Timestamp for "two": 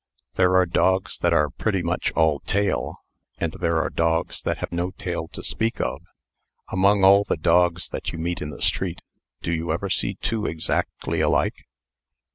10.15-10.47